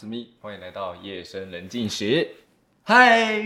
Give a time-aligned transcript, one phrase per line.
[0.00, 2.28] 是咪，欢迎来到夜深人静时。
[2.84, 3.42] 嗨，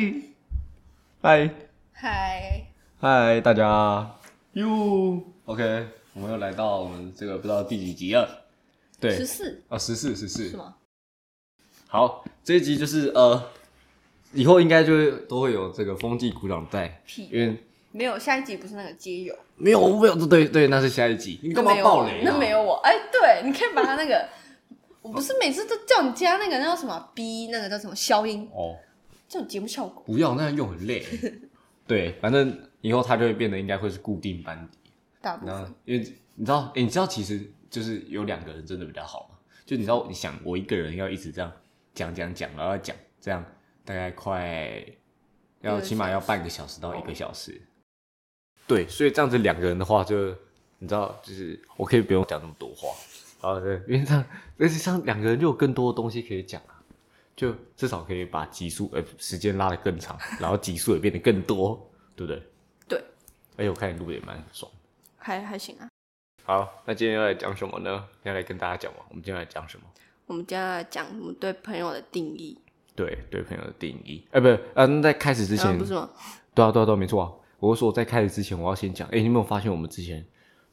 [1.22, 1.50] 嗨，
[1.94, 2.66] 嗨，
[3.00, 4.18] 嗨，大家
[4.52, 5.18] 哟。
[5.46, 8.44] OK，我们又来到我们这个不知道第几集了。
[9.00, 10.74] 对，十四啊，十四，十四是吗？
[11.86, 13.50] 好，这一集就是呃，
[14.34, 17.56] 以后应该就会都会有这个风纪鼓掌在，屁因为
[17.92, 21.40] 没有，下一集不是那个街友，没有没有，对对，那是下一集。
[21.42, 22.22] 你干嘛那没有我爆雷、啊？
[22.26, 24.28] 那没有我，哎，对，你可以把他那个，
[25.02, 28.78] 我不是每次都叫你加那个那叫什么 B，那个叫什么消音，哦。
[29.28, 30.02] 这种节目效果。
[30.06, 31.04] 不要那样用很累。
[31.86, 34.78] 对，反正以后他就会变得应该会是固定班底。
[35.22, 39.38] 然后大部分因为你知道，诶你知道其实就是有两个人真的比较好嘛。
[39.64, 41.50] 就你知道，你想我一个人要一直这样
[41.94, 43.44] 讲讲讲，然后讲这样
[43.84, 44.84] 大概快
[45.62, 47.60] 要起码要半个小时到一个小时。
[48.66, 50.28] 对，所以这样子两个人的话就，
[50.78, 52.88] 你知道，就是我可以不用讲那么多话。
[53.42, 54.24] 啊，对，因为这样，
[54.58, 56.80] 而且这样两个人就有更多的东西可以讲啊，
[57.36, 62.42] 就至少可以把集数呃时间拉得更长，然后集数也变得更多，对不对？
[62.88, 63.04] 对，
[63.56, 64.70] 而且我看你录的也蛮爽。
[65.18, 65.88] 还还行啊。
[66.44, 68.04] 好，那今天要来讲什么呢？
[68.22, 69.00] 要来跟大家讲嘛。
[69.08, 69.84] 我们今天要来讲什么？
[70.26, 72.56] 我们接下来讲我们对朋友的定义，
[72.94, 74.26] 对对朋友的定义。
[74.30, 76.08] 哎、不是，呃，那在开始之前，啊不是吗？
[76.54, 77.32] 对啊，对啊，对啊，没错啊。
[77.58, 79.08] 我是说，在开始之前，我要先讲。
[79.08, 80.24] 哎、你有没有发现我们之前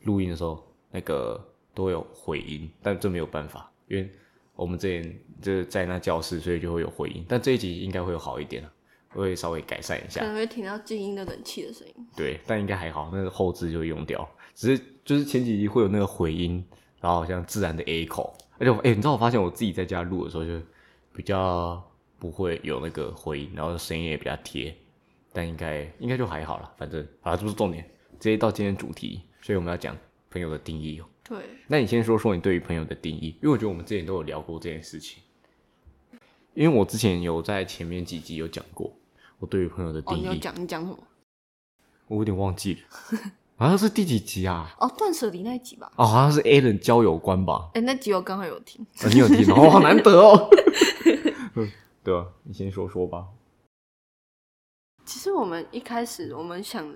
[0.04, 1.49] 录音的时候，那个
[1.80, 4.12] 都会有回音，但这没有办法，因为
[4.54, 7.24] 我们之前就是在那教室，所以就会有回音。
[7.26, 8.70] 但这一集应该会有好一点啊，
[9.12, 10.20] 会稍微改善一下。
[10.20, 11.94] 可能会听到静音的冷气的声音。
[12.18, 14.30] 对，但应该还好，那个后置就会用掉。
[14.54, 16.62] 只是就是前几集会有那个回音，
[17.00, 20.62] 然后好像自然的 A 口，而且我哎、你知道我发现我自己在家录的时候就
[21.14, 21.82] 比较
[22.18, 24.76] 不会有那个回音，然后声音也比较贴，
[25.32, 29.96] 但应该应该就还好了，反正啊这不是重点，直接到今天主题，所以我们要讲
[30.30, 31.06] 朋友的定义哦。
[31.30, 35.22] 对，那你先说说你对于朋友的定义，因为我觉得我们之前都有聊过这件事情，
[36.56, 38.92] 因为我之前有在前面几集有讲过
[39.38, 40.98] 我对于朋友的哦，定义，你有讲你讲什么？
[42.08, 42.80] 我有点忘记了，
[43.58, 44.74] 好像是第几集啊？
[44.82, 45.92] 哦，断舍离那一集吧。
[45.98, 47.70] 哦，好像是 A 人交友观吧？
[47.76, 48.84] 哎，那集我刚好有听。
[48.98, 50.50] 啊、你有听哦，好难得哦。
[51.54, 51.72] 嗯，
[52.04, 53.28] 对啊，你先说说吧。
[55.06, 56.92] 其实我们一开始我们想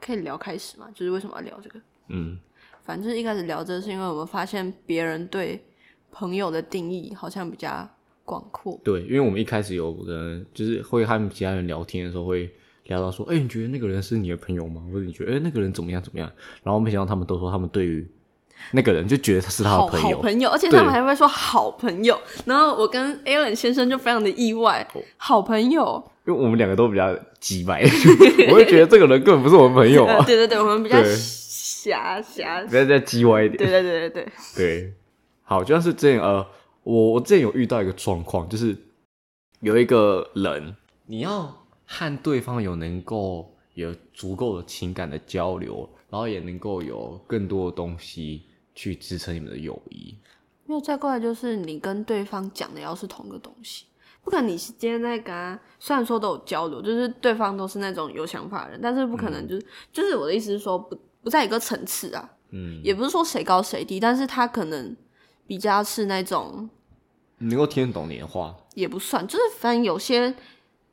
[0.00, 1.80] 可以聊开始嘛，就是为什么要聊这个？
[2.08, 2.38] 嗯，
[2.86, 5.60] 反正一开始聊这，是因为我们发现别人对
[6.12, 7.88] 朋友的定义好像比较
[8.24, 8.80] 广阔。
[8.84, 12.48] 对，因为我们一开始有人就是会和其他人聊天的时候会
[12.84, 14.82] 聊到说，哎、你觉得那个人是你的朋友吗？
[14.92, 16.30] 或者你觉得，哎、那个人怎么样怎么样？
[16.62, 18.06] 然后没想到他们都说他们对于
[18.70, 20.16] 那个人就觉得他是他的好朋友。
[20.16, 22.16] 好朋友，而且他们还会说好朋友。
[22.44, 27.82] 然后我跟 Alan 先生就非常的意外，哦好朋友，因为我们两个都比较急白，
[28.52, 30.96] 我就觉得这个人根本不是我们朋友对对对，我们比较
[31.86, 33.58] 对狭狭，不要再叽歪一点。
[33.58, 34.94] 对对对对对， 对，
[35.42, 36.46] 好，就像是这样呃，
[36.82, 38.76] 我我之前有遇到一个状况，就是
[39.60, 40.74] 有一个人，
[41.06, 41.54] 你要
[41.86, 48.42] 和对方有能够有足够的情感的交流，然后也能够有更多的东西
[48.74, 50.16] 去支撑你们的友谊。
[50.66, 53.84] 没有再过来就是你跟对方讲的要是同个东西。
[54.24, 64.96] 不可能你是今天在跟他，虽然说都有交流，就是对方都是那种有想法的人，但是不可能就是、就是我的意思是说不不在一个层次啊，嗯，也不是说谁高谁低，但是他可能
[65.44, 66.70] 比较是那种
[67.38, 70.32] 能够听得懂你的话，也不算，就是反正有些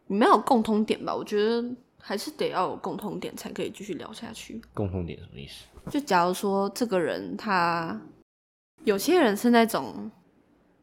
[0.07, 1.63] 你没有共通点吧，我觉得
[1.99, 4.59] 还是得要有共通点才可以继续聊下去。
[4.73, 5.91] 共同点什么意思？
[5.91, 8.01] 就假如说这个人他
[8.83, 10.09] 有些人是那种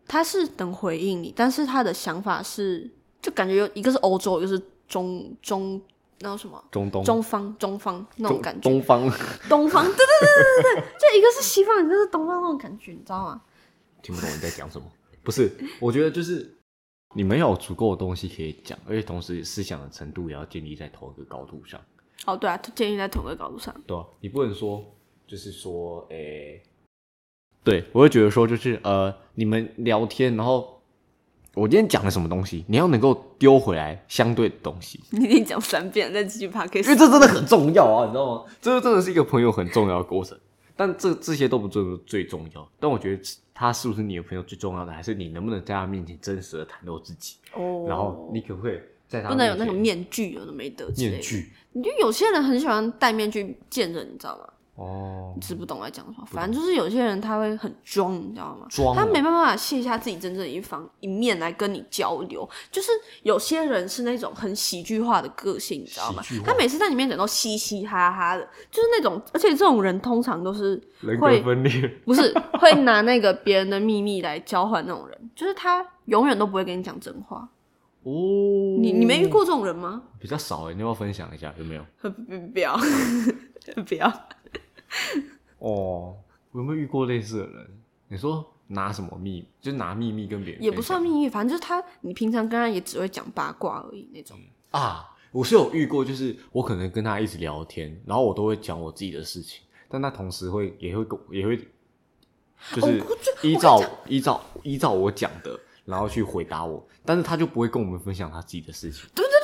[0.06, 2.88] 他是能回应你，但是他的想法是
[3.20, 5.82] 就感觉有一个是欧洲，一个是中中
[6.20, 9.00] 那种什么中东中方中方那种感觉，东方
[9.48, 13.42] 东方对对对对对对，就一个是西方，一个是东方那种感觉，你知道吗？
[14.02, 14.86] 听不懂你在讲什么。
[15.22, 16.56] 不是，我觉得就是
[17.14, 21.80] 你们要有足够的东西可以讲，而且同时思想的程度也要建立在同一个高度上。
[22.26, 23.74] 哦，对啊，建立在同一个高度上。
[23.86, 24.84] 对啊，你不能说
[25.26, 26.62] 就是说，诶、
[27.62, 30.79] 对我会觉得说，就是呃，你们聊天，然后
[31.54, 38.44] 我今天讲了什么东西，你要能够丢回来相对的东西， 你已经讲三遍，再继续 o d 因为这真的很重要啊，你知道吗？
[38.60, 40.38] 这真的是一个朋友很重要的过程。
[40.76, 51.20] 但这这些都不最最重要，但我觉得他是不是你的朋友最重要的，还是你能不能在他面前真实的袒露自己，哦然后你可不可以在他不能有那个面具，有的没得面。
[51.20, 54.44] 具你就有些人很喜欢戴面具见人，你知道吗？
[54.80, 56.26] 哦你，知不懂我在讲什么？
[56.26, 58.66] 反正就是有些人他会很装，你知道吗？
[58.94, 62.48] 他没办法卸下自己真正的一方一面来跟你交流。
[62.70, 62.90] 就是
[63.22, 66.22] 有些人是那种很喜剧化的个性，你知道吗？
[66.44, 77.46] 他每次在你面前都嘻嘻哈哈的，就是那种，而且这种人通常都是人格会分裂，不是会拿那个别人的秘密来交换那种人，就是他永远都不会跟你讲真话。
[78.02, 78.10] 哦，
[78.80, 80.00] 你你没遇过这种人吗？
[80.18, 81.84] 比较少哎，你要不要分享一下有没有？
[82.00, 82.08] 不
[82.54, 82.74] 不要
[83.86, 84.10] 不要，
[85.58, 86.16] 哦，
[86.52, 87.66] 我有没有遇过类似的人？
[88.08, 94.36] 你说拿什么秘，就拿秘密跟别人也不算秘密，反正就是他，你平常跟他也只会讲八卦而已那种。
[94.70, 101.56] 啊，我是有遇过，就是我可能跟他一直聊天，然后我都会讲我自己的事情，但他同时会也会跟也会，
[102.74, 103.02] 就是
[103.42, 109.08] 依照依照依照我讲的，然后去回答我，但是他就不会跟我们分享他自己的事情。
[109.14, 109.39] 对对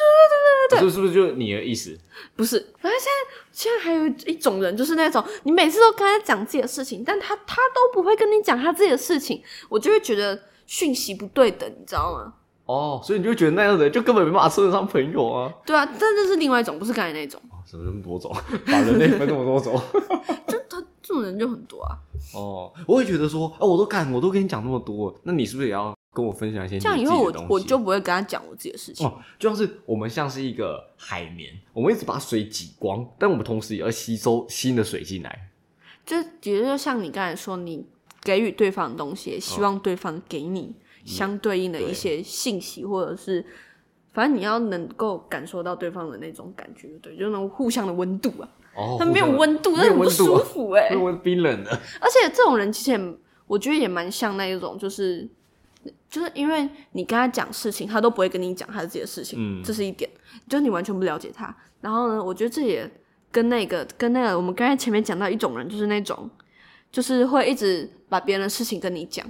[0.69, 1.97] 对对对对对是不是就是你的意思？
[2.35, 12.33] 不是，反正现在现在还有一种人，就是那种你每次都跟他讲自己的事情，但他他都不会跟你讲他自己的事情，我就会觉得讯息不对等，你知道吗？
[12.67, 15.53] 哦，所以你就觉得那样的人就根本没办法称得上朋友啊？
[15.65, 18.35] 对啊，但这是另外一种，不是刚才那种，哦怎么那么多种？
[18.67, 19.81] 把人类分那么多种？
[20.49, 21.95] 就他这种人就很多啊。
[22.35, 29.07] 哦，我会觉得说，哦，我都干，我都跟你讲那么多，那你是不是也要跟我分享一些你这样以后我我就不会跟他讲我自己的事情。
[29.07, 35.51] 哦，就像是我们像是一个海绵，我们一直把水挤光，但我们同时也要吸收新的水进来。
[36.07, 37.85] 就也就像你刚才说，你
[38.23, 40.75] 给予对方的东西，也希望对方给你
[41.05, 43.45] 相对应的一些信息，或者是
[44.15, 48.49] 反正你要能够感受到对方的那种感觉，对，就那种互相的温度啊。
[48.75, 51.71] 哦，他没有温度，没那很不舒服哎、因为冰冷的。
[52.01, 53.15] 而且这种人其实也，
[53.47, 55.29] 我觉得也蛮像那一种，就是
[56.09, 60.11] 就是因为你跟他讲事情，他都不会跟你讲他自己的事情，嗯这是一点，
[60.49, 61.55] 就是你完全不了解他。
[61.81, 62.91] 然后呢，我觉得这也
[63.31, 66.31] 跟那个跟那个我们刚才前面讲到一种人，就是那种
[66.91, 69.27] 就是会一直把别人的事情跟你讲，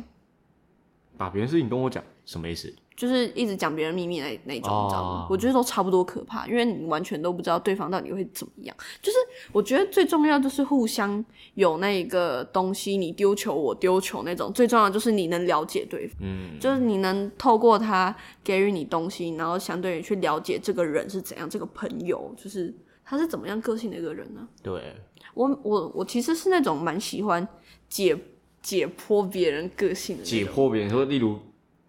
[1.16, 2.74] 把别人事情跟我讲，什么意思？
[2.96, 5.26] 就是一直讲别人秘密那那种，哦你知道吗？
[5.28, 8.74] 我觉得都差不多可怕，因为你完全都不知道对方到底会怎么样。
[9.02, 9.18] 就是
[9.52, 11.22] 我觉得最重要就是互相
[11.54, 24.48] 有那个东西，你丢球我丢球那种，最重要的就是你能了解对方，嗯，就是你能透过他给予你东西，然后相对于去了解这个人是怎样，这个朋友就是他是怎么样个性的一个人呢？
[24.62, 24.94] 对，
[25.34, 27.46] 我我我其实是那种蛮喜欢
[27.88, 28.16] 解
[28.62, 31.38] 解剖别人个性的解剖别人说，例如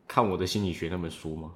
[0.07, 1.51] 看我的心理学那本书吗？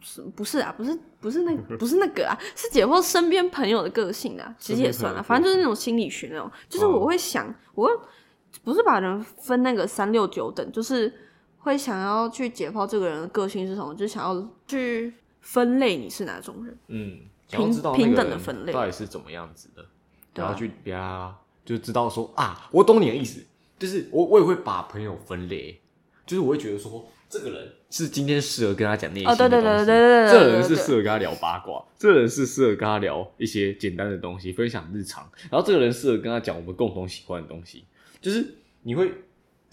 [0.00, 0.72] 是不是啊？
[0.76, 7.92] 不是不是那不是那个啊，是解剖身边朋友的个性啊，其实也算啊，反正就是那种心理学那种，就是嗯我会想，我会
[8.62, 11.12] 不是把人分那个三六九等，就是
[11.58, 16.78] 会想要去解剖这个人的个性是什么，就是想要去分类你是哪种人。
[16.86, 17.18] 嗯，
[17.50, 19.84] 平平等的分类到底是怎么样子的，
[20.34, 23.44] 然后去给他就知道说啊，我懂你的意思，
[23.78, 25.80] 就是我我也会把朋友分类，
[26.28, 37.84] 就是我会觉得说这个人是今天适合跟他讲内心哦对对的东西对对对这个人是适合跟他聊八卦，这个人是适合跟他聊一些简单的东西，分享日常，然后这个人适合跟他讲我们共同喜欢的东西，
[38.20, 39.12] 就是你会。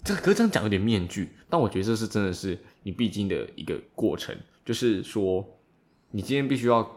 [0.04, 4.32] 这可是这样讲有点面具，但我觉得这是真的是你必经的一个过程，
[4.64, 5.44] 就是说，
[6.12, 6.88] 你今天必须要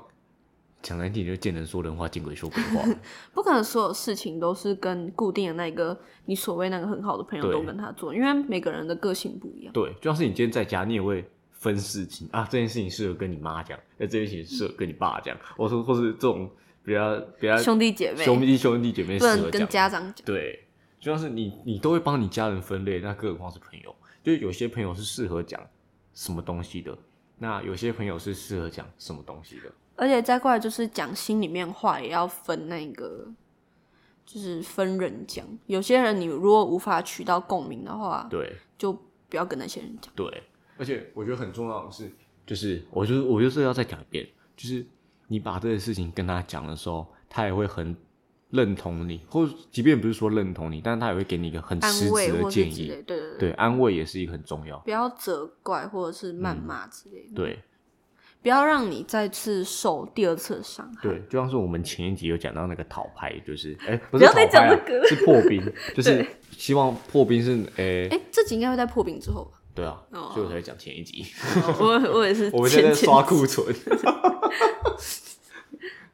[0.82, 2.84] 讲难听点，就见人说人话，见鬼说鬼话。
[3.34, 9.74] 不可能所有事情都是跟固定的那个你所谓那个很好的朋友都跟他做，因为每个人的个性不一样。
[9.74, 16.50] 对，就像是你今天在家，你也会分事情啊，这件事情适合跟你妈讲，那这件事情适合跟你爸讲，或者说或是这种
[16.84, 19.68] 比较比较兄弟姐妹兄弟兄弟姐妹不能跟。
[19.68, 20.26] 家长讲。
[20.26, 20.64] 对，
[21.00, 23.94] 就像是你你都会帮你家人分类，那更何况是朋友？
[24.24, 25.62] 就是有些朋友是适合讲
[26.14, 26.98] 什么东西的，
[27.38, 29.72] 那有些朋友是适合讲什么东西的。
[30.00, 33.28] 而且再过来就是讲心里面话，也要分那个，
[34.26, 35.46] 就是分人讲。
[35.68, 38.94] 有些人你如果无法取到共鸣的话，对，就
[39.28, 40.14] 不要跟那些人讲。
[40.16, 40.44] 对，
[40.78, 42.10] 而且我觉得很重要的是，
[42.48, 44.86] 就是我就是我就是要再讲一遍，就是
[45.28, 47.96] 你把这个事情跟他讲的时候，他也会很
[48.52, 52.88] 认同你，或者即便不是说认同你，但是他也会给你一个很实安慰质的建议。
[52.88, 54.80] 对对对，对，安慰也是一个很重要。
[54.80, 57.60] 不要责怪或者是谩骂之类的，对
[58.42, 61.02] 不要让你再次受第二次的伤害。
[61.02, 69.60] 对，就像是我们前一集有讲到那个讨牌，就是哎、 不不要再是讨牌、是破冰， 就是希望破冰是哎、哎、这集应该会在破冰之后吧？
[69.76, 71.26] 对啊，哦所以我才讲前一集。
[71.80, 73.74] 我我也是 我们现在刷库存。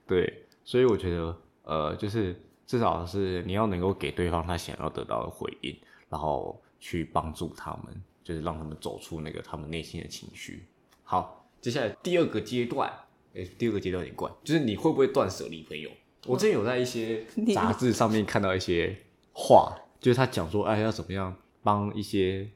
[0.08, 5.76] 对，所以我觉得，呃，就是至少是你要能够给对方他想要得到的回应，
[6.10, 10.66] 然后去帮助他们，就是让他们走出那个他们内心的情绪。
[11.04, 12.88] 好，接下来第二个阶段，
[13.34, 15.90] 诶、第二个阶段有点怪，就是你会不会断舍离朋友？
[16.28, 18.96] 我之前有在一些你 杂志上面看到一些
[19.34, 22.48] 话，就是他讲说，哎，要怎么样帮一些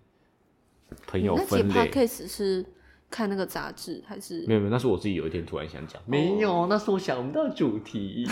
[1.08, 1.74] 朋友分类。
[1.74, 2.64] podcast 是
[3.10, 8.28] 看那个杂志还是没有没有，那是我自己有一天突然想讲，没有，那是我想不到主题。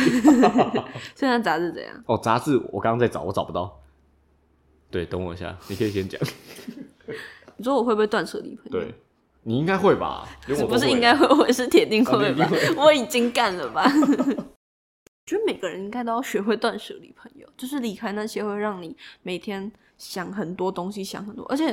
[1.18, 2.04] 现在杂志怎样？
[2.06, 3.82] 哦，杂志我刚刚在找，我找不到。
[4.92, 6.22] 对，等我一下，你可以先讲。
[7.58, 8.72] 你说我会不会断舍离朋友？
[8.80, 8.94] 对，
[9.48, 10.28] 你应该会吧？
[10.60, 12.76] 我不是应该会， 我是铁定啊会？
[12.76, 13.90] 我已经干了吧？
[15.26, 21.68] 觉得每个人应该都要学会断舍离，朋友，就是离开那些会让你每天想很多东西，想很多，而且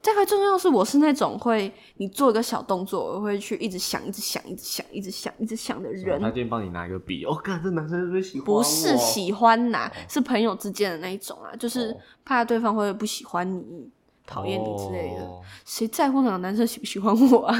[0.00, 6.26] 再最重要的是，我是那种会你做一个小动作，我会去一直想，一直想，一直想，一直想，一直想的人他。
[6.30, 8.44] 今天帮你拿一个笔，哦，看这男生是不是喜欢？
[8.44, 13.88] 不是喜欢呐、是朋友之间的那一种啊，就是哦怕对方会不喜欢你、
[14.26, 15.22] 讨厌你之类的。
[15.22, 17.54] 哦谁在乎哪个男生喜不喜欢我啊？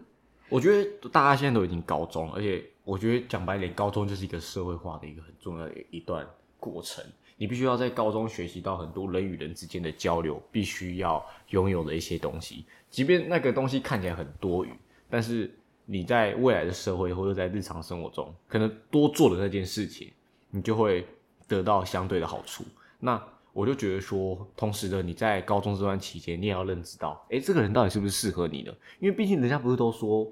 [0.48, 6.26] 我觉得大家现在都已经高中了，而且我觉得讲白一点，高中就是一个社会化的一个很重要的一段
[6.58, 7.04] 过程。
[7.36, 12.64] 你必须要在高中学习到很多人与人之间的交流，必须要拥有的一些东西。
[12.90, 14.72] 即便那个东西看起来很多余，
[15.08, 15.54] 但是
[15.86, 20.10] 你在未来的社会或者在日常生活中，可能多做的那件事情，
[20.50, 21.06] 你就会
[21.46, 22.64] 得到相对的好处。
[22.98, 23.22] 那
[23.52, 28.72] 我就觉得说，同时的你在高中这段期间，你也要认知到，哎，这个人到底是不是适合你的？
[29.00, 30.26] 因为毕竟人家不是都说，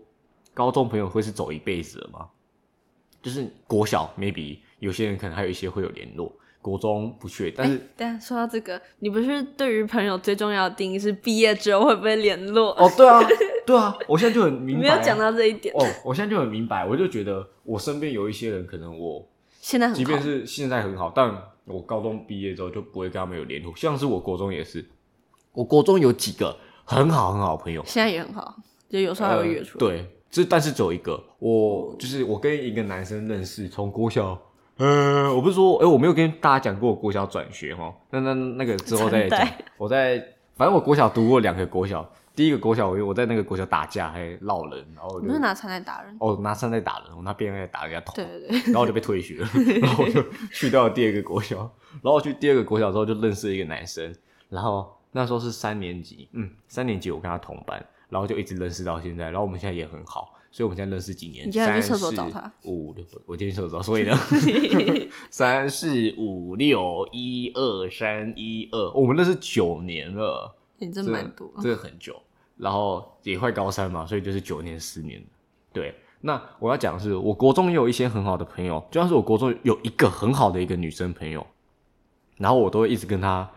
[0.55, 2.29] 高中朋友会是走一辈子的吗？
[3.21, 6.33] 就是国小 maybe 有些人可能还有一些会有联络，
[6.63, 12.71] 国中不确，但是、但说到这个，你不是对于朋友最重要的定义是毕业之后会不会联络？
[12.75, 13.21] 哦，对啊，
[13.67, 15.75] 对啊，我现在就很明白、啊，没有讲到这一点。
[15.75, 19.29] 哦，我现在就很明白，我就觉得我身边有一些人，可能我
[19.61, 21.37] 现在很好即便是现在很好，但
[21.69, 23.73] 我高中毕业之后就不会跟他们有联络。
[23.77, 24.85] 像是我国中也是，
[25.53, 28.57] 我国中有几个很好很好的朋友，现在也很好，
[28.89, 29.87] 就有时候还会约出来。
[29.87, 34.39] 呃对，这但是只有一个，我就是我跟一个男生认识，从国小。
[34.77, 39.49] 呃，我不是说，哎、我没有跟大家讲过我国小转学哈，那那那个之后再 讲。
[39.77, 40.17] 我在，
[40.55, 46.17] 反正我国小读过两个国小，第一个国小我我在那个国小打架还闹人，然后我是拿餐在打人？
[46.21, 49.49] 哦拿枪在打人，我拿鞭在打人家头，对对对，然后我就被退学了，
[49.81, 51.57] 然后我就去到了第二个国小，
[51.95, 54.15] 然后我去第二个国小之后就认识了一个男生，
[54.51, 61.49] 然后那时候是三年级，嗯，三年级我跟他同班，然后就一直认识到现在，然后我们现在也很好，所以我们现在认识几年？
[61.49, 64.17] 你今天去厕所三找他四五六，我今天去厕所找，所以呢，
[65.29, 71.53] 三四五六一二三一二，我们认识九年了，你真蛮多。
[71.61, 72.15] 这个很久，
[72.59, 75.23] 然后也快高三嘛，所以就是九年十年。
[75.73, 81.47] 对，那我要讲的是，我国中也有一些很好的朋友，就像是我国中有一个很好的一个女生朋友，
[82.37, 83.49] 然后我都会一直跟她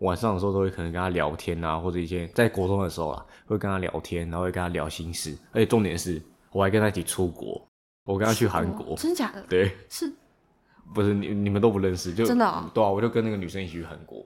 [0.00, 7.60] 晚上的时候都会可能跟她聊天啊，或者一些在国中的时候啊，会跟她聊天，然后会跟她聊心事，而且重点是我还跟她一起出国，
[8.04, 9.42] 我跟她去韩国，真假的？
[9.48, 10.12] 对，是
[10.94, 14.24] 不是你你们都不认识，就真的哦对啊，我就跟那个女生一起去韩国，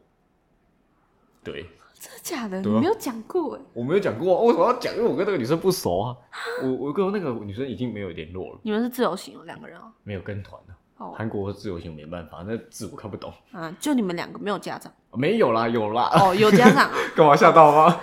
[1.43, 1.67] 对。
[2.03, 2.57] 真的假的？
[2.57, 3.61] 你对啊没有讲过哎。
[3.73, 4.93] 我没有讲过、啊，为什么要讲？
[4.97, 6.17] 因为我跟那个女生不熟啊。
[6.61, 9.85] 我我跟那个女生已经没有联络了，你们是自由行哦，两个人哦。
[10.03, 10.75] 没有跟团了。
[10.99, 13.33] 哦韩国自由行没办法，那字我看不懂。
[13.53, 16.97] 啊，就你们两个没有家长没有啦，有啦，哦，有家长啊。
[17.15, 18.01] 干嘛吓到吗？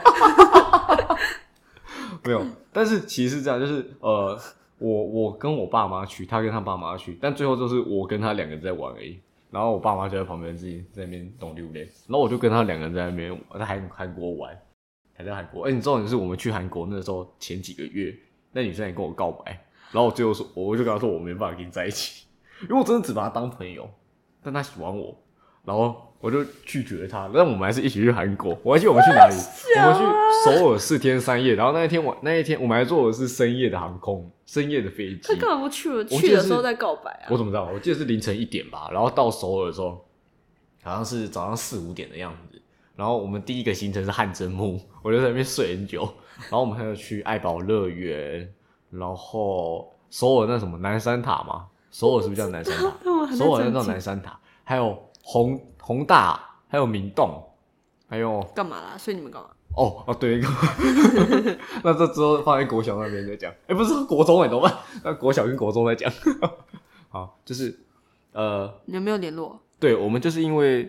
[2.24, 4.38] 没有，但是其实是这样，就是呃，
[4.78, 9.20] 我我跟我爸妈去，他跟他爸妈去，但最后就是我跟他两个人在玩而已。
[9.52, 14.56] 然后我爸妈就在旁边自己在那边懂榴莲，然后我就跟他两个人在那边在韩韩国玩，
[15.16, 15.68] 还在韩国。
[15.68, 18.16] 哎、你知道，是我们去韩国那时候前几个月，
[18.52, 19.52] 那女生也跟我告白，
[19.92, 22.28] 然后我最后说，我就跟她说我没办法跟你在一起，
[22.64, 23.90] 因为我真的只把她当朋友，
[24.44, 25.18] 但她喜欢我，
[25.66, 27.30] 然后我就拒绝了她。
[27.34, 29.36] 但我们还是一起去韩国，我还记得我们去哪里，
[29.78, 35.36] 我们去首尔四天三夜，然后那一天晚那一天我们还坐的是深夜的航空，深夜的飞机他。
[35.36, 36.04] 干嘛不去了？
[36.06, 37.38] 去的时候在告白啊我？
[37.38, 37.70] 怎么知道？
[37.74, 40.06] 我记得是凌晨一点吧，然后到首尔的时候，
[40.84, 42.62] 好像是早上四五点的样子。
[42.96, 46.02] 然后我们第一个行程是汗蒸木，我就在那边睡很久。
[46.42, 48.54] 然后我们还要去爱宝乐园，
[48.92, 52.92] 然后首尔那什么南山塔嘛，首尔是不是叫南山塔？
[53.36, 55.58] 首尔那叫南山塔，还有宏
[55.90, 57.44] 宏大，还有明洞，
[58.08, 58.96] 还有干嘛啦？
[58.96, 59.50] 所以你们干嘛？
[59.76, 60.40] 哦哦对，
[61.84, 63.52] 那这之后放在国小那边再讲。
[63.66, 64.78] 哎、不是国中哎、怎么办？
[65.04, 66.14] 那国小跟国中再讲。
[67.10, 67.76] 好，就是
[68.34, 69.60] 呃，你们没有联络？
[69.80, 70.84] 对我们就是因为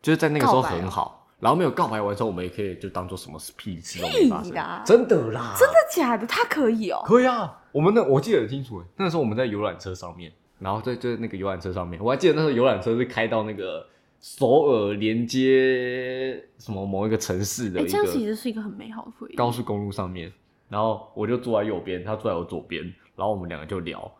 [0.00, 4.52] 就是在那个时候很好，然后没有告白完之后，我们也可以就当做什么屁事都没发生
[4.84, 6.24] 真的啦，真的假的？
[6.28, 7.02] 他可以哦。
[7.04, 7.60] 可以啊。
[7.72, 13.84] 我们那我记得很清楚哎，那时候我们在游览车上面，然后在就在那个游览车上面，我还记得那时候游览车是开到那个
[14.24, 19.36] 首尔连接什么某一个城市的哎，一这样其个实是一个很美好的回忆。
[19.36, 20.32] 高速公路上面，
[20.66, 22.82] 然后我就坐在右边，他坐在我左边，
[23.16, 24.10] 然后我们两个就聊，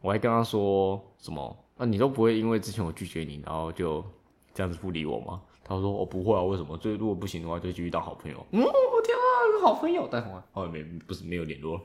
[0.00, 4.04] 我还跟他说什么啊，你都不会因为之前我拒绝你，然后就
[4.52, 5.40] 这样子不理我吗？
[5.62, 6.76] 他说我、不会啊，为什么？
[6.78, 8.44] 就如果不行的话，就继续当好朋友。
[8.50, 11.80] 嗯，我天啊，好朋友，但后来后来没不是没有联络，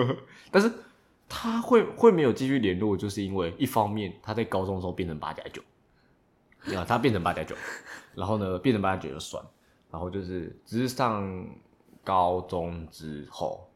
[0.52, 0.70] 但是
[1.30, 5.62] 他会会没有继续联络，就是因为一方面他在高中的时候变成八加九，
[6.76, 7.54] 啊，他变成八加九，
[8.14, 9.42] 然后呢变成八加九就算，
[9.90, 11.46] 然后就是只是上
[12.04, 13.68] 高中之后，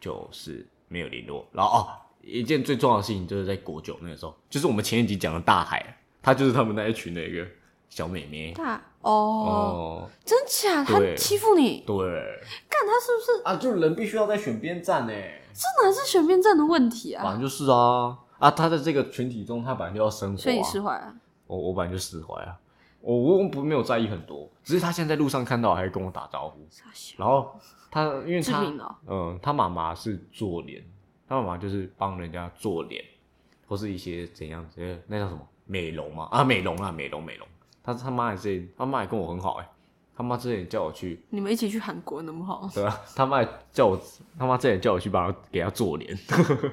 [0.00, 1.46] 就是没有联络。
[1.52, 1.88] 然后哦，
[2.22, 7.46] 一件最重要的事情就是在国九那个时候，就是我们前一集讲的大海，他就是他们那一群的一个
[7.88, 8.52] 小妹妹。
[8.52, 10.82] 大哦，哦，真假？
[10.82, 11.84] 他对欺负你？
[11.86, 11.96] 对
[12.70, 13.42] 干他是不是？
[13.44, 15.12] 啊，就人必须要在选边站呢，
[15.52, 17.22] 这哪是选边站的问题啊？
[17.22, 21.14] 反正就是啊啊，他在这个群体中，他本来就要生活、啊，所以你释怀啊？
[21.46, 22.58] 我我本来就释怀啊，
[23.00, 26.58] 我我不没有在意很多，只是他现在在路上看到还会跟我打招呼，
[27.16, 27.54] 然后
[27.90, 30.84] 他因为他志明哦嗯，他妈妈是做脸，
[31.28, 33.04] 他妈妈就是帮人家做脸，
[33.68, 37.46] 或是一些怎样子，那叫什么美容嘛啊，美容啊，美容美容。
[37.82, 39.68] 他他妈也是，他妈也跟我很好哎、
[40.16, 42.66] 他妈之前叫我去，你们一起去韩国能不好？
[42.72, 44.00] 对啊，他妈也叫我，
[44.38, 46.18] 他妈之前叫我去帮他给他做脸，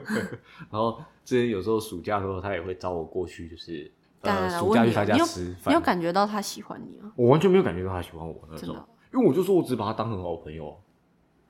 [0.72, 7.12] 然后之前有时候暑假的时候，他也会找我过去，就是呃当然了，暑假去他家吃饭你有，感觉到他喜欢你吗？
[7.16, 10.75] 我完全没有感觉到他喜欢我那时候真的哦，因为我就说我只把他当很好的朋友啊，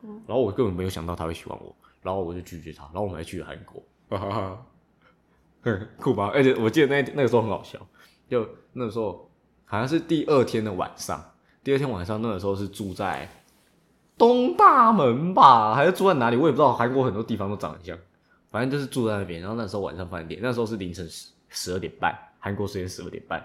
[0.04, 4.66] 嗯然后我根本没有想到他会喜欢我，然后我就拒绝他，然后我们还去了韩国，哈哈哈，
[5.62, 6.32] 很酷吧？
[6.34, 7.80] 而且我记得那那个时候很好笑，
[8.28, 9.30] 就那个时候
[9.66, 11.24] 好像是第二天的晚上，
[11.63, 13.30] 第二天晚上那个时候是住在
[14.18, 16.38] 东大门吧，还是住在哪里？
[16.38, 17.98] 我也不知道，韩国很多地方都长得像，
[18.50, 19.42] 反正就是住在那边。
[19.42, 23.41] 然后那时候晚上饭店，那时候是凌晨十十二点半，韩国时间十二点半。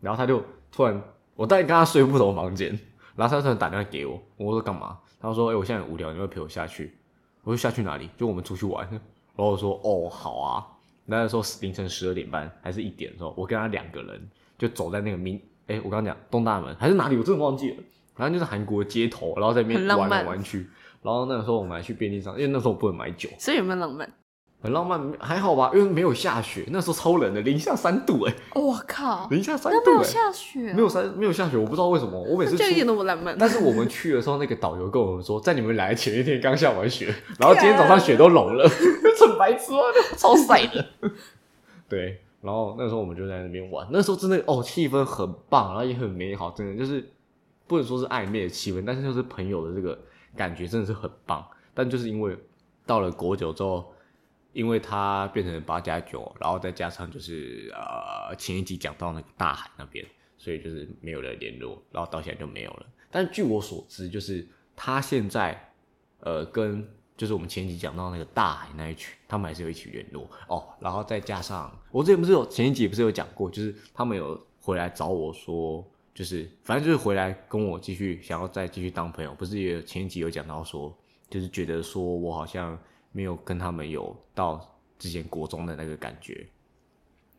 [0.00, 1.00] 然后他就突然，
[1.36, 2.76] 我大概跟他睡不同房间，
[3.14, 4.98] 然后他突然打电话给我，我说干嘛？
[5.20, 6.96] 他说：“哎、我现在很无聊，你会陪我下去？”
[7.42, 8.08] 我说：“下去哪里？
[8.16, 8.88] 就我们出去玩。
[9.34, 10.66] ”然后我说：“哦，好啊。”
[11.04, 17.76] 那时候凌晨十二点半还是一点的时候，我跟他两个人就走在那个明，哎、我刚刚讲东大门还是哪里，我真的忘记了。
[18.14, 20.68] 反正就是韩国街头，然后在那边玩来玩去。
[21.02, 24.12] 然后那个时候我们还去便利商，因为那时候我不能买酒，所以有没有浪漫？
[24.60, 25.70] 很浪漫，还好吧？
[25.72, 33.36] 因为没有下雪，那时候超冷的，零下三度哎、我靠，零下三那没有下雪，没有三没有下雪，我不知道为什么，我每次出这一点都不浪漫。
[33.38, 39.80] 但是我们去的时候，那个导游跟我们说，在你们来前一天刚下完雪， 然后今天早上雪都融了， 很白痴啊，
[40.16, 40.84] 超晒的。
[41.88, 47.08] 对，然后那时候我们就在那边玩，那时候真的哦，气氛很棒，然后也很美好，真的就是
[47.68, 49.96] 不能说是暧昧的气氛，但是就是朋友的这个
[50.36, 51.44] 感觉真的是很棒。
[51.72, 52.36] 但就是因为
[52.84, 53.92] 到了国酒之后，
[54.52, 60.04] 因为它变成八加九，然后再加上就是呃前一集讲到那个大海那边，
[60.36, 62.86] 所以就是没有了联络，然后到现在就没有了。
[63.10, 65.72] 但据我所知，就是他现在
[66.20, 70.68] 呃跟就是我们前一集讲到那个大海那一群，他们还是有一起联络哦。
[70.80, 75.84] 然后再加上我之前不是有前一集不是有讲过，就是他们有回来找我说，
[76.14, 80.96] 就是反正就是回来跟我继续想要再继续当朋友，不是也有前一集有讲到说，
[81.28, 82.78] 就是觉得说我好像
[83.12, 84.60] 没有跟他们有到
[84.98, 86.46] 之前国中的那个感觉。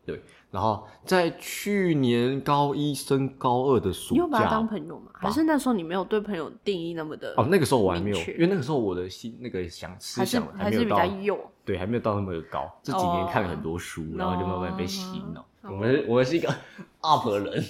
[0.05, 5.11] 对，然后在去年高一升高二的暑你有把他假当朋友吗？
[5.13, 11.51] 还是那时候你没有对朋友定义那么的哦，那个时候我还没有，因为那个时候我的心那个想思想还是比没有到较幼？
[11.63, 12.71] 对，还没有到那么的高。
[12.81, 15.45] 这几年看了很多书，然后就慢慢被洗脑。
[15.61, 16.51] 我们我们是一个
[17.01, 17.63] up 人，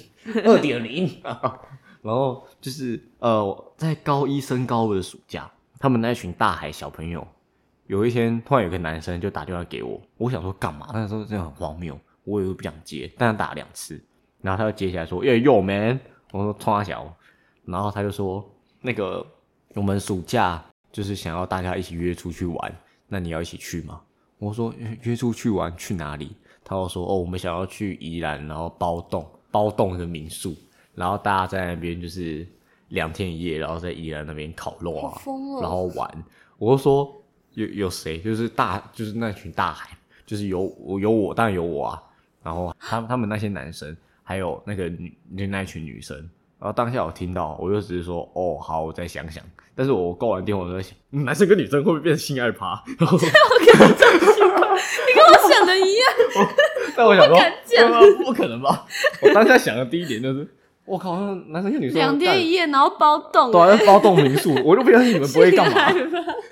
[0.46, 1.22] 二点零。
[2.02, 7.28] 然后就是呃，在高一升高二的暑假，他们那群大海小朋友，
[7.90, 10.92] 有一天突然有个男生就打电话给我，我想说干嘛？
[10.94, 14.00] 那时候真的很荒谬，我也不想接，但他打了两次，
[14.42, 16.00] 然后他就接起来说：“耶、yo man。”
[16.32, 17.12] 我说：“冲他小。”
[17.66, 18.48] 然后他就说
[18.80, 19.26] ：“那个
[19.74, 22.76] 我们暑假就是想要大家一起约出去玩，
[23.08, 24.00] 那你要一起去吗？”
[24.38, 30.56] 我说：“约约出去玩去哪里？”他就说：“哦，我们想要去宜兰，然后包栋包栋的民宿，
[30.94, 32.48] 然后大家在那边就是
[32.90, 36.24] 两天一夜，然后在宜兰那边烤肉啊，哦然后玩。”
[36.60, 37.12] 我就说
[37.54, 38.20] ：“有有谁？
[38.20, 39.90] 就是大就是那群大海，
[40.26, 42.02] 就是有我有我，当然有我啊。
[42.44, 46.18] 然后他他们那些男生，还有那个女那那群女生。”
[46.60, 49.42] 然后当下我听到，我就只是说：“哦，好，我再想想。”
[49.76, 52.84] 但是我挂完电话，我就在想，嗯男生跟女生会不会变成性爱趴？
[53.00, 56.50] 然后 你跟我想的一样，
[56.98, 57.38] 但我想说，
[58.26, 58.86] 不可能吧？
[59.22, 60.46] 我当下想的第一点就是，
[60.84, 65.94] 我靠，男生跟女生两天一夜，然后包栋，对啊，包栋民宿，我就不相信你们不会干嘛，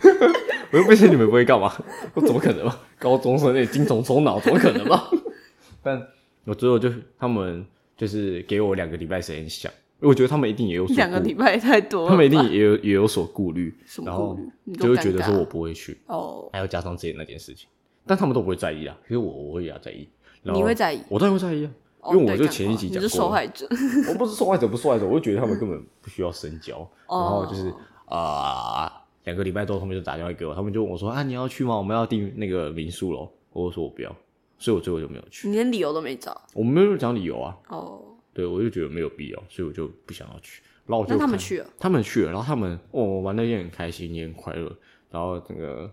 [0.71, 1.73] 我又不相信你们不会干嘛，
[2.13, 2.77] 我怎么可能嘛？
[2.99, 5.03] 高中生那精虫充脑，怎么可能嘛？
[5.81, 6.01] 但
[6.45, 17.67] 我最后就是他们就是给我两个礼拜时间想，因为我觉得他们一定也有所两个顾礼拜太多了吧，他们一定也有也有所顾虑什，么然后虑你都就会觉得尴尬说我不会去，哦，还要加上之前那件事情，
[18.05, 20.07] 但他们都不会在意啊，其实我我会也要在意，
[20.43, 23.67] 然后你会在意，我当然会在意啊，哦因为我对干就前一集话你是讲过了受害者，
[24.09, 26.79] 我不是受害者，不是受害者，我就觉得他们根本不需要深交。
[27.07, 27.73] 哦然后就是
[28.05, 28.91] 啊，
[29.27, 31.75] 两、个礼拜之后，他们就打电话给我，他们就问我说：“啊，你要去吗？
[31.75, 34.15] 我们要订那个民宿咯。”我说我不要，
[34.57, 35.49] 所以我最后就没有去。
[35.49, 38.01] 你连理由都没找我没有讲理由啊，哦，
[38.33, 40.61] 对我就觉得没有必要，所以我就不想要去。
[40.85, 44.73] 然后我就那他们去了，他们去了，然后他们哦玩的也很开心，也很快乐，
[45.09, 45.91] 然后整个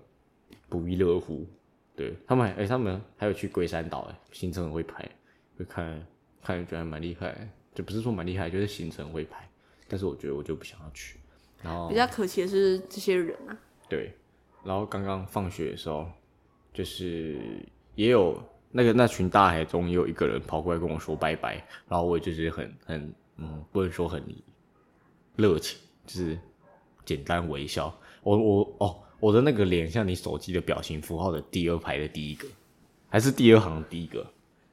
[0.69, 1.45] 不亦乐乎。
[1.97, 5.09] 对他们还，哎、他们还有去龟山岛，哎，行程很会排，
[5.57, 6.07] 会看
[6.43, 9.49] 看觉得还蛮厉害，就不是说蛮厉害，就是行程会排，
[9.89, 11.19] 但是我觉得我就不想要去。
[11.65, 14.15] 然后比较可惜的是这些人啊，对，
[14.63, 16.07] 然后刚刚放学的时候，
[16.73, 17.41] 就是
[17.95, 18.39] 也有
[18.71, 21.55] 那个那群大海中也有一个人跑过来跟我说拜拜，
[21.89, 24.23] 然后我就是很很嗯，不能说很
[25.37, 26.39] 热情，就是
[27.05, 27.93] 简单微笑。
[28.23, 32.47] 我我哦，我的那个脸像你手机的表情符号的第二排的第一个，
[33.09, 34.25] 还是第二行第一个，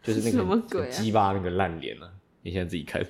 [0.03, 2.11] 就是那个什么鬼啊鸡巴那个烂脸啊！
[2.41, 3.05] 你现在自己看，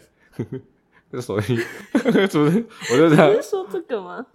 [1.11, 2.65] 这手机是不是？
[2.93, 4.25] 我就这样你是说这个吗？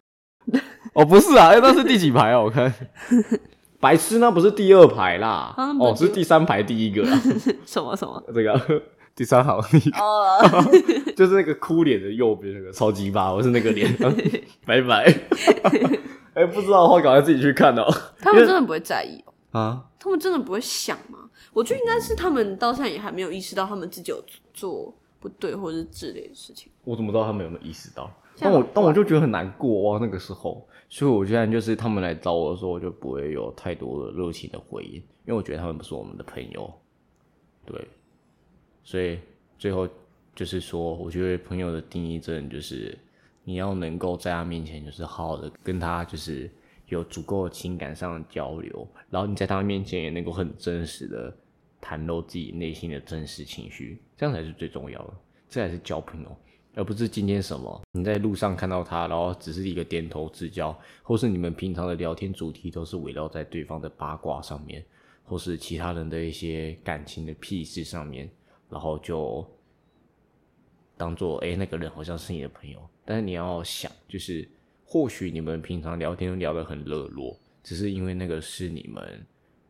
[0.95, 2.41] 哦，不是啊，哎那是第几排啊？
[2.41, 2.73] 我看，
[3.81, 7.21] 白痴，那不是第二排啦，哦，是第三排第一个啦，
[7.67, 8.23] 什么什么？
[8.35, 8.83] 这个
[9.15, 9.59] 第三行
[9.99, 10.39] 哦，
[11.17, 13.93] 就是那个哭脸的右边那个超级巴，我是那个脸，
[14.65, 15.05] 拜拜。
[16.35, 17.87] 哎、不知道的话，赶快自己去看哦。
[18.21, 21.19] 他们真的不会在意哦，啊，他们真的不会想吗？
[21.55, 26.71] 我觉得应该是他们到现在也还没有意识到他们自己有做不对或者是之类的事情。
[26.85, 28.11] 我怎么知道他们有没有意识到？
[28.39, 36.71] 但我但我就觉得很难过哇，那个时候，所以我现在就是他们来找我的时候，我就不会有太多的热情的回应，因为我觉得他们不是我们的朋友，
[37.65, 37.89] 对，
[38.85, 39.19] 所以
[39.59, 39.89] 最后
[40.35, 42.97] 就是说，我觉得朋友的定义真的就是
[43.43, 46.51] 你要能够在他面前就是好好的跟他就是
[46.89, 51.35] 有足够的情感上的交流，然后你在他面前也能够很真实的
[51.87, 55.15] 袒露自己内心的真实情绪，这样才是最重要的，
[55.49, 56.37] 这才是交朋友。
[56.75, 64.85] 而不是今天什么你在路上看到他，然后只是一个点头之交，或是你们平常的聊天主题都是围绕在对方的八卦上面，
[65.25, 68.29] 或是其他人的一些感情的屁事上面，
[68.69, 69.49] 然后就
[70.99, 74.47] 当做哎、诶那个人好像是你的朋友，但是你要想，就是
[74.85, 79.27] 或许你们平常聊天聊得很热络，只是因为那个是你们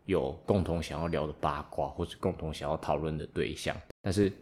[0.06, 4.32] 有共同想要聊的八卦，或是共同想要讨论的对象，但是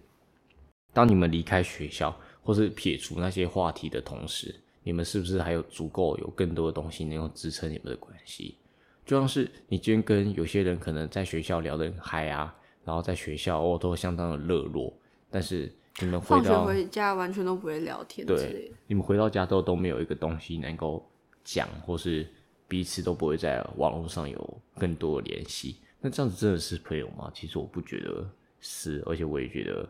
[0.93, 8.57] 当你们离开学校，或是撇除那些话题的同时，你们是不是还有足够有更多的东西能够支撑你们的关系？
[9.05, 14.93] 就像是你今天跟有些人可能在学校聊得很嗨啊，然后在学校哦都相当的热络，
[15.31, 21.07] 但是你们回放学到回家完全都不会聊天对的。，你们回到家之后都没有一个东西能够
[21.43, 22.27] 讲，或是
[22.67, 25.77] 彼此都不会在网络上有更多的联系。
[26.01, 27.31] 那这样子真的是朋友吗？
[27.35, 28.29] 其实我不觉得
[28.61, 29.89] 是，而且我也觉得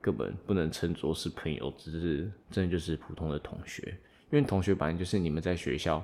[0.00, 3.96] 根本不能称作是朋友，只是真的就是普通的同学。
[4.30, 6.02] 因为同学本来就是你们在学校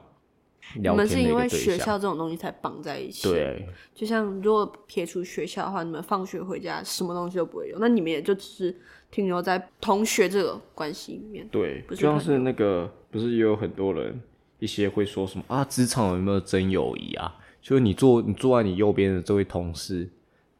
[0.74, 1.48] 你聊天的一们是因为。
[1.48, 8.76] 学校这种东西才绑在一起。，对，就像如果撇除学校的话，你们放学回家什么东西都不会有，那你们也就只是
[9.10, 11.48] 停留在同学这个关系里面。
[11.48, 14.20] 对，就像是那个，不是也有很多人
[14.58, 17.34] 一些会说什么啊，职场有没有真友谊啊？
[17.60, 20.08] 就是你坐你坐在你右边的这位同事，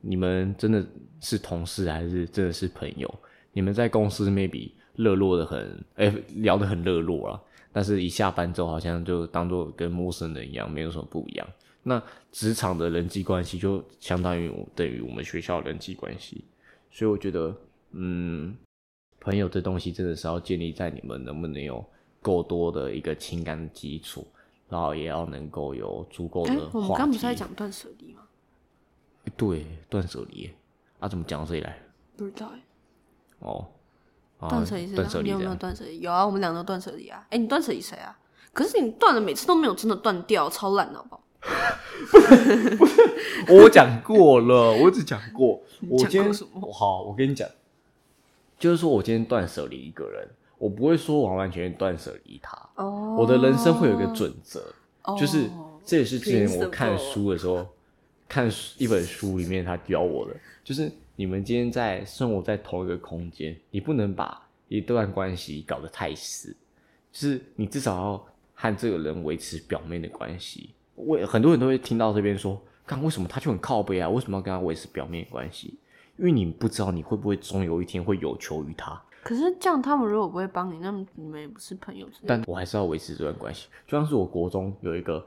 [0.01, 0.85] 你们真的
[1.21, 3.13] 是同事还是真的是朋友？
[3.53, 7.41] 你们在公司 maybe 热络的很，哎、聊得很热络啊，
[7.73, 11.49] 但是一下班之后好像就当做跟陌生人一样，没有什么不一样。
[11.83, 16.45] 那职场的人际关系就相当于等于我们学校人际关系，
[16.91, 17.57] 所以我觉得，
[17.93, 18.55] 嗯，
[19.21, 21.83] 朋友这东西真的是要建立在你们能不能有
[22.23, 24.27] 够多的一个情感基础，
[24.69, 26.95] 然后也要能够有足够哎、的我们。
[26.95, 28.23] 刚不是在讲断舍离吗？
[29.37, 30.55] 对断舍离耶
[30.99, 31.09] 啊？
[31.09, 31.79] 怎么讲到这里来？
[32.17, 32.61] 不知道哎、
[33.41, 33.67] 哦，
[34.39, 35.55] 啊断舍离是断舍哪你有没有。
[35.55, 36.01] 断舍离？
[36.01, 37.27] 有啊，我们两个都断舍离啊。
[37.31, 38.19] 哎、你断舍离谁啊？
[38.53, 41.23] 可是你断了，每次都没有真的断掉，超烂的好不好？
[43.49, 45.63] 我讲过了，我只讲过。
[45.89, 46.33] 我今天
[46.73, 47.49] 好，我跟你讲，
[48.59, 50.29] 就是说我今天断舍离一个人，
[50.59, 52.57] 我不会说完完全全断舍离他。
[52.75, 55.49] 哦我的人生会有一个准则，哦就是
[55.85, 57.67] 这也是之前我看书的时候，
[58.29, 66.55] 看书一本书里面他教我的，就是你们今天在生活在同一个空间，你不能把一段关系搞得太死，
[67.11, 70.71] 就是你至少要和这个人维持表面的关系。
[70.95, 74.09] 我很多人都会听到这边说，看为什么他就很靠背啊？
[74.09, 75.75] 为什么要跟他维持表面关系？
[76.19, 79.01] 因为你不知道你会不会终有一天会有求于他。
[79.23, 82.07] 可是这样，他们如果不会帮你，那么你们也不是朋友。
[82.27, 83.69] 但我还是要维持这段关系。
[83.87, 85.25] 就像是我国中有一个，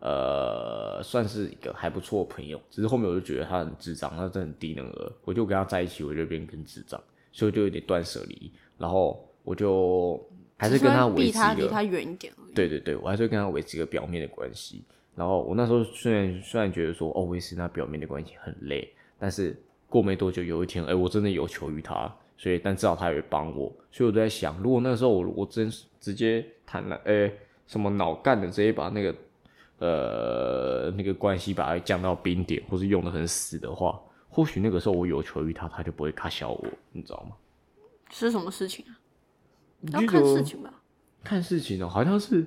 [0.00, 7.00] 呃，算是一个还不错的朋友，只是后面我就觉得他很智障，他真的很低能儿，我就跟他在一起，我就变更智障，
[7.32, 10.20] 所以我就有点断舍离，然后我就
[10.56, 12.32] 还是跟他维避持一个他离他远一点。
[12.54, 14.84] 对对对，我还是会跟他维持一个表面的关系。
[15.14, 19.54] 然后我那时候虽然虽然觉得说，哦，维持那表面的关系很累，但是
[19.88, 22.10] 过没多久，有一天，哎，我真的有求于他，
[22.42, 23.72] 所以但至少他也会帮我。
[23.92, 27.32] 所以我都在想，如果那个时候我我真直接谈了，哎，
[27.68, 29.14] 什么脑干的直接把那个
[29.78, 33.96] 呃那个关系把它降到冰点，或是用的很死的话，
[34.28, 37.36] 或许那个时候我有求于他，他就不会卡小我，你知道吗？
[38.10, 38.98] 是什么事情啊？
[39.92, 40.82] 要看事情吧。
[41.22, 42.44] 看事情哦、好像是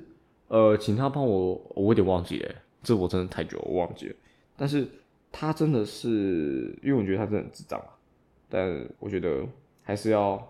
[0.50, 4.16] 呃，请他帮我，我有点忘记了，这我真的太久，我忘记了。
[4.58, 4.86] 但是
[5.32, 7.88] 他真的是，因为我觉得他真的很智障啊，
[8.50, 9.46] 但我觉得
[9.86, 10.46] 还是要，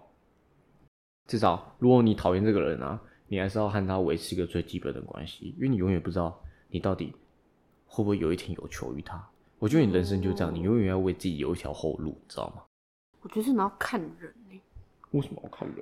[1.27, 7.13] 至少如果你讨厌这个人啊，你还是要和他维持一个最基本的关系，因为你永远不知道你到底
[7.85, 9.23] 会不会有一天有求于他。
[9.59, 12.63] 我觉得你人生就这样，你永远要为自己留一条后路，你知道吗？
[13.21, 14.61] 我觉得真的要看人欸
[15.11, 15.77] 为什么要看人？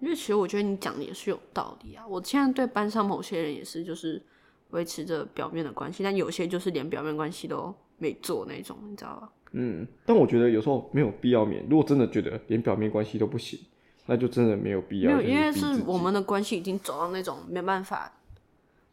[0.00, 2.06] 因为其实我觉得你讲的也是有道理啊。
[2.06, 4.22] 我现在对班上某些人也是，就是
[4.70, 9.30] 维持着表面的关系，但有些就是连表面关系都没做那种，你知道吧？
[9.52, 11.64] 嗯，但我觉得有时候没有必要免。
[11.68, 13.58] 如果真的觉得连表面关系都不行，
[14.06, 15.16] 那就真的没有必要。
[15.16, 18.12] 没有，因为是我们的关系已经走到那种没办法，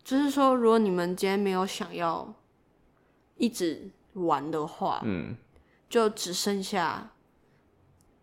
[0.04, 2.34] 就是说，如果你们今天没有想要
[3.38, 5.36] 一直玩的话，嗯，
[5.90, 7.12] 就只剩下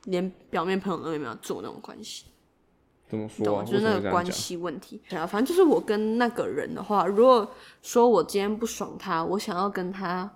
[0.04, 2.26] 连表面朋友都没有做那种关系。
[3.06, 3.64] 怎么说？
[3.64, 5.02] 就是那个关系问题。
[5.08, 7.50] 对啊，反正就是我跟那个人的话，如果
[7.82, 10.32] 说我今天不爽他，我想要跟他，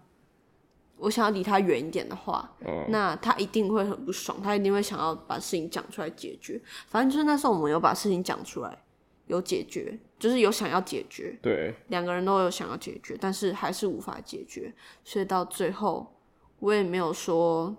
[1.04, 6.60] 我想要离他远一点的话，嗯那他一定会很不爽，他一定会想要把事情讲出来解决。
[6.88, 8.78] 反正就是那时候我们有把事情讲出来，
[9.26, 14.72] 有解决，就是有想要解决，对，两个人都有想要解决，但是还是无法解决，
[15.04, 16.10] 所以到最后
[16.58, 17.74] 我也没有说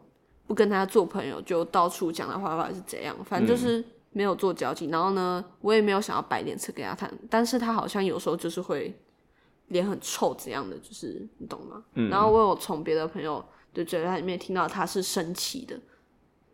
[0.46, 4.88] 不跟他做朋友，就到处讲他坏话是怎样，反正就是没有做交集。
[4.88, 8.96] 然后呢，我也没有想要摆脸色给他看，但是他好像有时候就是会
[9.68, 11.84] 脸很臭这样的，就是你懂吗？
[12.10, 15.80] 然后我有从别的朋友的嘴巴里面听到他是生气的，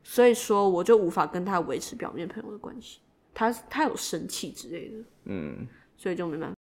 [0.03, 2.99] 所以说我就无法跟他维持表面朋友的关系。
[3.33, 4.95] 他他有生气之类的，
[5.25, 6.55] 嗯，所以就没办法。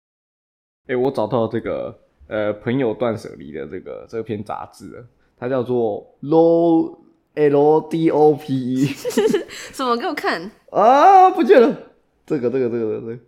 [0.87, 6.97] 哎、我找到这个呃朋友断舍离的这个这篇杂志了，它叫做 Low
[7.35, 8.87] L D O P E
[9.73, 9.97] 什么？
[9.97, 10.51] 给我看。
[10.71, 11.77] 啊，不见了，
[12.25, 13.19] 这个这个这个这个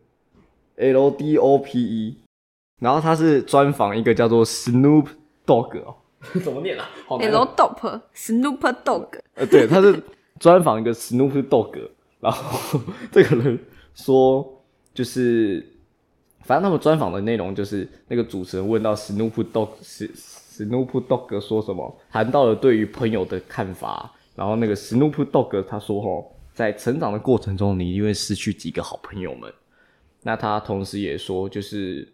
[0.76, 2.21] L D O P E，
[2.82, 5.06] 然后他是专访一个叫做 Snoop
[5.46, 5.94] Dogg 哦，
[6.42, 6.90] 怎么念啊？
[7.06, 7.30] 好难。
[7.30, 10.02] L 哦 Dop Snoop Dog，呃，对，他是
[10.40, 12.80] 专访一个 Snoop Dogg，然后
[13.12, 13.56] 这个人
[13.94, 15.64] 说，就是
[16.40, 29.52] 反正他们专访的内容就是那个主持人问到 Snoop Dogg 是 Snoop Dogg 说什么，谈到了对于朋友的看法，然后那个 Snoop Dogg 他说吼，在成长的过程中，你一定会失去几个好朋友们。
[30.24, 32.12] 那他同时也说，就是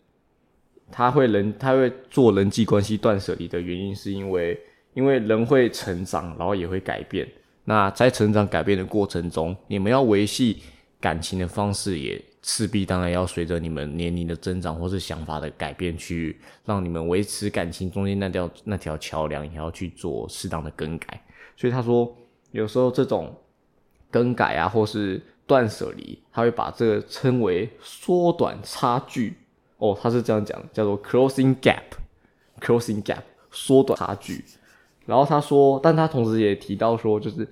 [0.90, 4.58] 他会人他会做人际关系断舍离的原因，是因为
[4.94, 7.28] 因为人会成长，然后也会改变。
[7.64, 10.62] 那在成长改变的过程中，你们要维系
[11.00, 21.22] 感情的方式，也势必当然要随着你们年龄的增长或是想法的改变，去让你们维持感情中间那条那条桥梁，也要去做适当的更改。
[21.56, 22.10] 所以他说，
[22.52, 23.36] 有时候这种
[24.10, 29.34] 更改啊，或是断舍离，他会把这个称为缩短差距。
[29.78, 34.44] 哦，他是这样讲，叫做 closing gap，closing gap，缩短差距。
[35.06, 37.48] 然后他说，但他同时也提到说，就是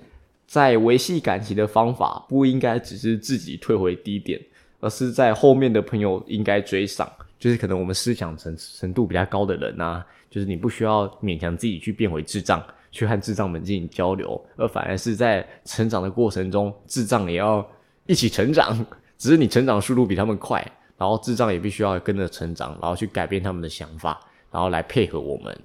[0.47, 4.41] 在维系感情的方法不应该只是自己退回低点，
[4.81, 7.11] 而是在后面的朋友应该追上。
[7.39, 17.67] 就是可能我们思想程程度比较高的人啊，就是你不需要勉强自己去变回智障，去和智障们进行交流，而反而是在成长的过程中，智障也要
[18.07, 18.85] 一起成长，
[19.19, 20.67] 只是你成长速度比他们快，
[20.99, 25.59] 然后智障也必须要跟着成长，然后去改变他们的想法，然后来配合我们。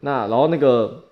[0.00, 1.04] 那然后那个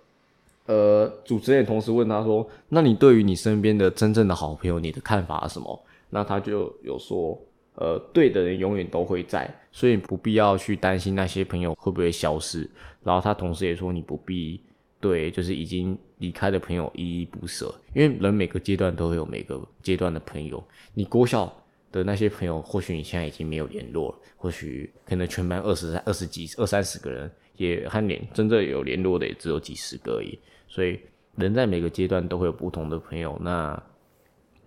[0.67, 7.39] 呃，主持人也同时问他说：“那你对于你身边的真正的好朋友，你的看法是什么？”那他就有说
[7.75, 12.69] ：“呃，对的人永远都会在，所以不必要去担心那些朋友会不会消失。”
[13.03, 14.61] 然后他同时也说：“你不必
[15.01, 20.63] 对就是已经离开的朋友依依不舍，因为人每个阶段都会有每个阶段的朋友。
[20.95, 21.53] 你国小
[21.93, 30.39] 的那些朋友，或许你现在已经没有联络了，或许可能全班二十二十几、二三十个人，也和联真正有联络的也只有几十个而已。
[30.67, 30.99] 所以
[31.37, 33.81] 人在每个阶段都会有不同的朋友，那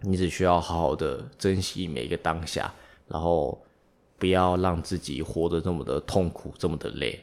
[0.01, 2.71] 你只需要好好的珍惜每一个当下，
[3.07, 3.59] 然后
[4.19, 7.19] 不要让自己活得这么的痛苦，这么的累。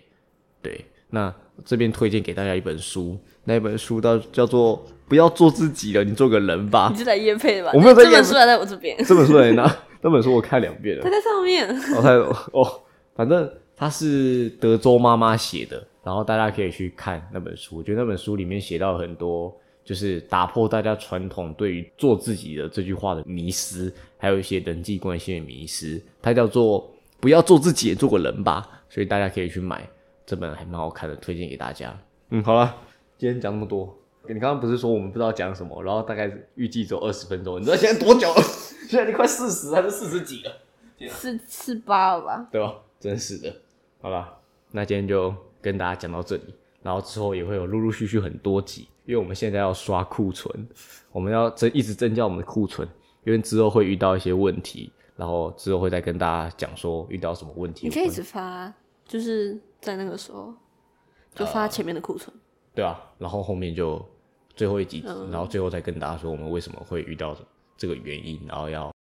[0.60, 1.32] 对，那
[1.64, 6.96] 这边推荐给大家一本书，那本书叫叫做《不要做自己了，你做个人吧你》。
[6.98, 7.72] 是来夜配的吧？
[7.74, 9.76] 我没有在业配这本书还在我这边，这本书在哪？
[10.02, 11.08] 那本书我看两遍了它。
[11.10, 11.68] 在上面。
[11.96, 12.80] 哦，他哦，
[13.14, 17.76] 反正它是德州妈妈写的，然后大家可以去看那本书。
[17.78, 26.02] 我觉得那本书里面写到很多，就是打破大家传统对于做自己的这句话的迷失，还有一些人际关系的迷失。
[26.20, 28.68] 它叫做“不要做自己，也做个人吧”。
[28.90, 29.88] 所以大家可以去买
[30.26, 31.98] 这本还蛮好看的，推荐给大家。
[32.30, 32.74] 嗯，好了，
[33.16, 33.96] 今天讲那么多，
[34.28, 38.42] 你刚刚不是说我们不知道讲什么，然后大概预计只有二十分钟，你知道现在多久了？
[38.88, 40.52] 现在你快四十还是四十几了？
[41.08, 42.48] 四四八了吧？
[42.52, 42.74] 对吧？
[43.00, 43.54] 真是的。
[44.00, 44.38] 好了，
[44.70, 50.68] 那今天就跟大家讲到这里，然后之后也会有陆陆续续很多集，因为我们现在要刷库存，
[51.10, 52.86] 我们要增一直增加我们的库存，
[53.24, 57.88] 因为之后会遇到一些问题，然后之后会再跟大家讲说遇到什么问题。
[57.88, 58.72] 你可以一直发，
[59.04, 60.54] 就是在那个时候
[61.34, 62.34] 就发前面的库存。
[62.74, 64.04] 对啊，然后后面就
[64.54, 67.36] 最后一集，然后最后再跟大家说我们为什么会遇到
[67.76, 68.92] 这个原因，然后要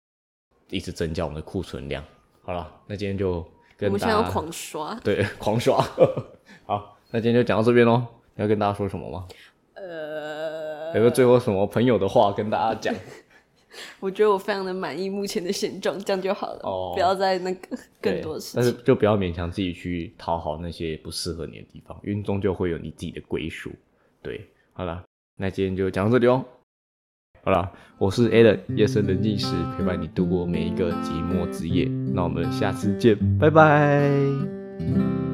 [0.69, 2.03] 一直增加我们的库存量。
[2.43, 3.45] 好了，那今天就我
[3.77, 5.77] 跟大家们现在要狂刷，对 狂刷。
[6.65, 8.05] 好，那今天就讲到这边喽。
[8.35, 9.27] 你要跟大家说什么吗？
[9.73, 12.95] 呃，有没有最后什么朋友的话跟大家讲？
[14.01, 18.71] 我觉得我非常的满意目前的现状，这样就好了，哦不要再那个更多的事但是。
[18.83, 23.71] 就不要勉强自己去讨好那些不适合你的地方，因为终究会有你自己的归属。
[24.21, 25.03] 对，好了，
[25.41, 26.45] 那今天就讲到这里哦。
[27.43, 31.85] 好了，我是 a l a n 夜深人静时陪伴你度过每一个寂寞之夜。
[32.13, 35.30] 那我们下次见，拜拜。